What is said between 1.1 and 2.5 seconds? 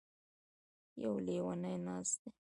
ليونی نـاست دی.